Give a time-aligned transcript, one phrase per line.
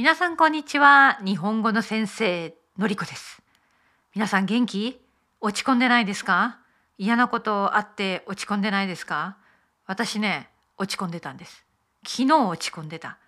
[0.00, 1.18] 皆さんこんにちは。
[1.22, 3.42] 日本語の先生のりこです。
[4.14, 4.98] 皆さん元気？
[5.42, 6.58] 落ち込んでないですか？
[6.96, 9.36] 嫌なことあって落ち込んでないですか？
[9.84, 11.66] 私ね落ち込んでたんです。
[12.02, 13.18] 昨日落ち込んでた。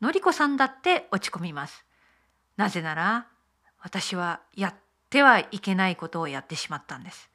[0.00, 1.84] のりこさんだって落ち込みます。
[2.56, 3.26] なぜなら
[3.82, 4.74] 私はやっ
[5.10, 7.28] てはいけないことをやってしまったんです。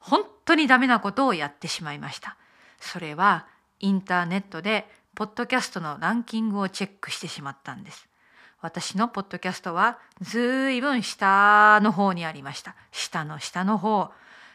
[0.00, 2.36] 本当にダメなことをやってしまいました。
[2.80, 3.46] それは
[3.78, 8.08] インターネットでポッドキャストのランキングをチェックしてしまったんです。
[8.60, 12.74] 私のポッドキャストはずいぶん下の方にありました。
[12.90, 14.10] 下の下の方。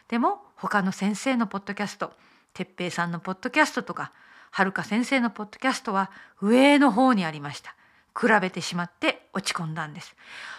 [0.08, 2.12] でも他の先生のポッドキャスト
[2.54, 4.12] 哲平さんのポッドキャストとか
[4.50, 7.74] はるか先生のポッドキャストは上の方にありました。
[8.18, 10.14] 比べてしまって落ち込んだんです。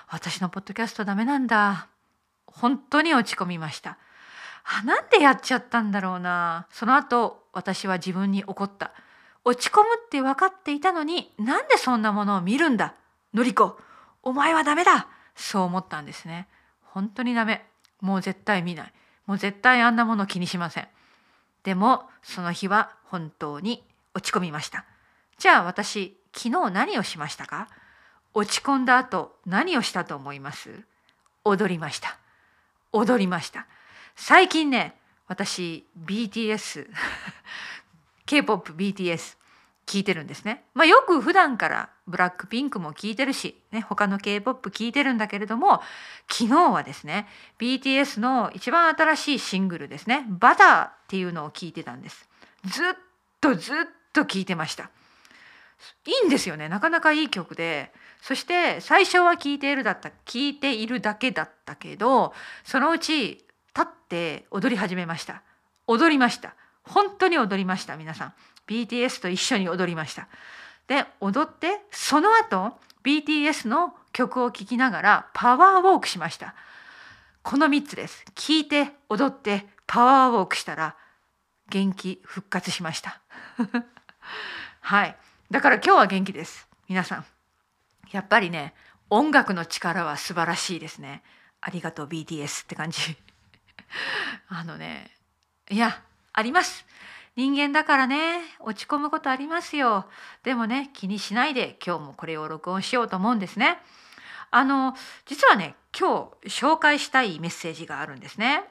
[0.09, 1.87] 私のポッドキャストダメなんだ。
[2.47, 3.97] 本当に落ち込みました。
[4.65, 6.67] あなんでやっちゃったんだろうな。
[6.71, 8.91] その後私は自分に怒った。
[9.45, 12.95] 落ち込むって分かっていたのになんでそんなものを見るんだ。
[13.33, 13.77] のりこ
[14.21, 16.47] お前はダメだそう思ったんですね。
[16.83, 17.65] 本当にダメ。
[18.01, 18.93] もう絶対見ない。
[19.25, 20.87] もう絶対あんなもの気にしません。
[21.63, 24.85] でもその日は本当に落ち込みました。
[25.37, 27.67] じゃあ私昨日何をしましたか？
[28.33, 30.83] 落ち込んだ後何をしたと思います？
[31.43, 32.17] 踊りました。
[32.91, 33.65] 踊りました。
[34.15, 34.95] 最近ね
[35.27, 36.89] 私 BTS
[38.25, 39.37] K-POP BTS
[39.85, 40.63] 聞いてるんですね。
[40.73, 45.81] まあ、よく普段からブラックピンクも聞いてるし、ね、他の K-POP 聞いてるんだけれども
[46.29, 47.27] 昨日はですね
[47.59, 52.27] BTS の一番新しいシングルですね「バター」っていうのを聞いてたんです。
[52.65, 52.93] ずっ
[53.41, 53.75] とずっ
[54.13, 54.89] と聞いてました。
[56.05, 63.47] いいんですよねなかなかいい曲でそして最初は聞いているだった聞いているだけだったけどそのうち立
[63.81, 65.41] って踊り始めました
[65.87, 68.33] 踊りました本当に踊りました皆さん
[68.67, 70.27] BTS と一緒に踊りました。
[70.87, 76.55] で踊ってその後 BTS の曲を聴きながらパワーウォークしました。
[77.41, 78.23] この3つです。
[78.35, 80.95] 聴いて踊ってパワーウォークしたら
[81.69, 83.21] 元気復活しました。
[84.81, 85.17] はい。
[85.51, 86.67] だから今日は元気です。
[86.87, 87.25] 皆さん。
[88.11, 88.73] やっぱりね
[89.09, 91.23] 音楽の力は素晴らしいですね。
[91.59, 93.17] ありがとう BTS って感じ。
[94.47, 95.11] あのね
[95.69, 96.01] いや
[96.31, 96.85] あります。
[97.35, 100.05] 人間だからね落ち込むことありますよ。
[100.43, 103.79] でもね気にしないで今日もこれを録音しようと思うんですね。
[104.51, 104.93] あの
[105.25, 108.63] 実はね今日紹介したいメッセージがあるんですね。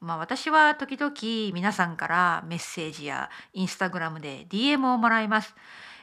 [0.00, 1.12] まあ私は時々
[1.54, 5.54] 皆さんからメッセージやインスタグラムで DM をもらいます、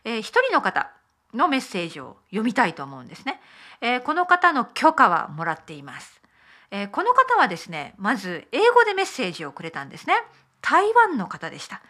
[0.03, 0.91] えー、一人の方
[1.33, 3.41] のメッセージを読みたいと思うんですね、
[3.81, 6.21] えー、この方の許可はもらっています、
[6.69, 10.13] えー、この方はですねまず英語でメッセージをくれたんですね。
[10.61, 11.81] 台湾の方でした。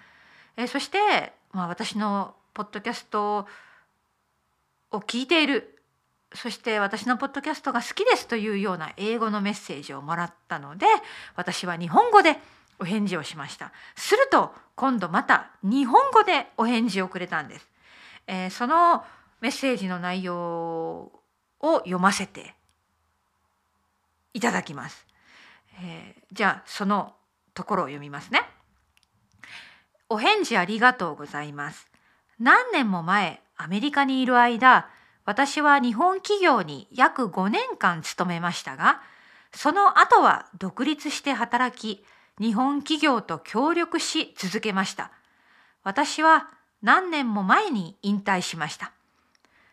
[0.57, 3.47] えそして、まあ、私のポッドキャスト
[4.91, 5.75] を聞いている。
[6.34, 10.85] そして私のポッドキャストが好きですというような英語のメッセージをもらったので
[11.38, 12.38] 私は日本語で
[12.79, 13.72] お返事をしました。
[13.95, 17.68] すると今度また日本語でお返事をくれたんです、
[18.28, 19.06] えー、その
[19.39, 21.12] メッセージの内容を
[21.62, 22.53] 読ませて
[24.34, 25.07] いただきます、
[25.81, 27.16] えー、じゃあその
[27.53, 28.41] ところを読みますね。
[30.09, 31.88] お返事ありがとうございます。
[32.40, 34.90] 何年も前、アメリカにいる間、
[35.25, 39.01] 私は日本企業に約5年間勤めましたが、
[39.53, 42.06] その後は独立して働き、
[42.40, 45.12] 日本企業と協力し続けました。
[45.84, 46.50] 私は
[46.81, 48.91] 何年も前に引退しました。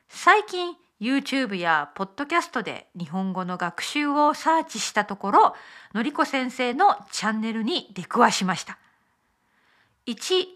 [0.08, 5.54] 最近 YouTube やポッドキャストで日本語の学習をサーチしたところ、
[5.92, 8.78] のりこ先生のチャンネルに出くわしました。
[10.06, 10.46] 1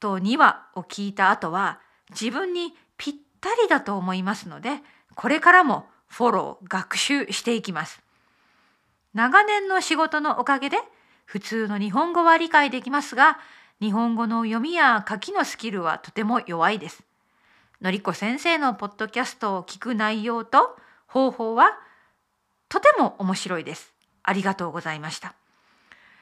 [0.00, 1.80] と2話を聞いた後は
[2.10, 4.80] 自分にぴったりだと思いますので
[5.14, 8.02] これからもフォロー学習していきます。
[9.14, 10.76] 長年の仕事のおかげで
[11.24, 13.38] 普通の日本語は理解できますが
[13.80, 17.02] 日本語の読みや書きのスキルはとても弱いです。
[17.80, 20.76] のりこ先生のポッドキャストを聞く内容と
[21.06, 21.78] 方法は
[22.68, 23.92] とても面白いです。
[24.22, 25.34] ありがとうございました。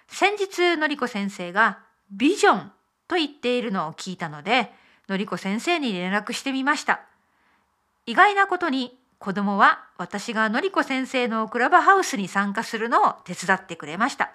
[0.08, 2.72] 先日のりこ先生がビジョン
[3.08, 4.70] と言っているのを聞いたので、
[5.08, 7.00] のりこ先生に連絡してみました。
[8.06, 14.32] 意外なことに子供は私がのりこ先生のクラブハウスに参加するのを手伝ってくれました。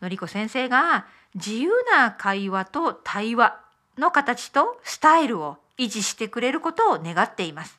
[0.00, 3.60] のりこ先生が自由な会話と対話
[3.98, 7.78] の形とスタイルを維持してくれることを願っています。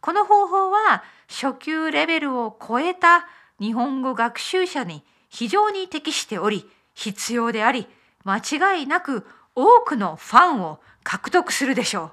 [0.00, 3.26] この方法は初級レベルを超えた
[3.58, 7.86] 日本語学習者に非常に適しており必要であり
[8.26, 9.24] 間違いなく
[9.54, 12.12] 多くのファンを獲得するでしょう。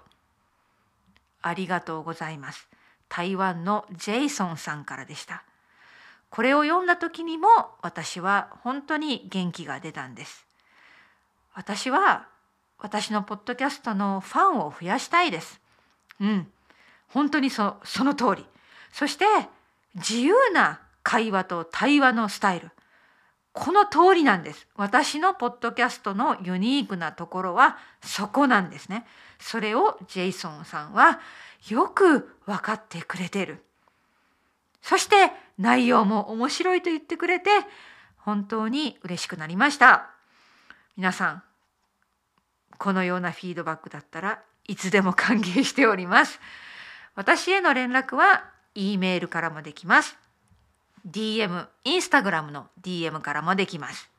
[1.42, 2.70] ありがとうございます。
[3.10, 5.44] 台湾のジェイソンさんからでした。
[6.30, 7.48] これを読んだ時にも
[7.82, 10.46] 私は本当に元気が出たんです。
[11.56, 12.28] 私は
[12.78, 15.60] 私のポッドキャストのファンを増やしたいです。
[16.20, 16.48] うん。
[17.08, 18.46] 本当にそその通り。
[18.92, 19.26] そして
[19.96, 22.72] 自由な会話と対話のスタイル。
[23.54, 24.68] この通りなんです。
[24.76, 29.06] 私のポッドキャストのユニークなところはそこなんですね。
[29.40, 31.20] それをジェイソンさんは
[31.70, 33.64] よく分かってくれてる。
[34.82, 37.52] そして内容も面白いと言ってくれて
[38.18, 40.10] 本当に嬉しくなりました。
[40.98, 41.44] 皆さん、
[42.80, 46.40] このようなフィードバックだったらいつでも歓迎しております。
[47.16, 50.23] 私への連絡は E メールからもできます。
[51.08, 54.10] DM、インスタグラムの DM からもできます。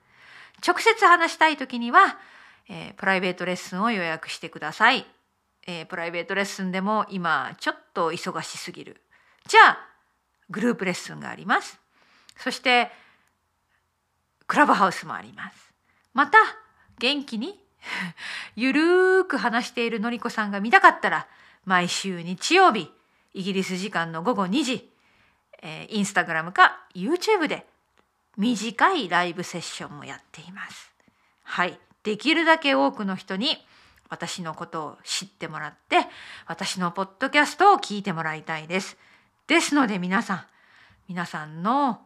[0.66, 2.18] 直接話したい時には、
[2.68, 5.06] えー、プライベートレッスンを予約してください、
[5.66, 9.00] えー、プライベートレッスンでも今ちょっと忙しすぎる。
[9.46, 9.78] じゃあ、
[10.50, 11.78] グループレッスンがあります。
[12.38, 12.90] そして、
[14.46, 15.72] クラブハウスもあります。
[16.12, 16.38] また、
[16.98, 17.60] 元気に
[18.56, 21.26] ゆるーく話しているのりこさんが見たかったら、
[21.64, 22.90] 毎週日曜日、
[23.32, 24.93] イギリス時間の午後2時、
[25.62, 27.66] えー、インスタグラムか YouTube で
[28.36, 30.92] 短いライブセッションもやっています。
[31.42, 31.78] はい。
[32.02, 33.56] できるだけ多くの人に
[34.10, 36.06] 私のことを知ってもらって
[36.46, 38.96] 私のポッドキャストを聞いてもらいたいです。
[39.46, 40.46] ですので皆さん
[41.08, 42.00] 皆さんの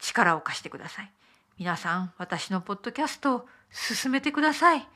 [0.00, 1.12] 力を貸してください。
[1.58, 4.88] 皆さん私のポッドキャストを進めてください。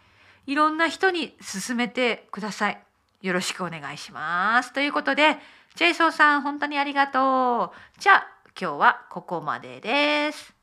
[0.46, 2.85] いろんな人に進めてください。
[3.26, 4.73] よろしくお願いします。
[4.73, 5.37] ということで
[5.75, 8.00] ジェイソーさん、本当にありがとう。
[8.00, 8.26] じゃあ、
[8.58, 10.56] 今日はここまでです。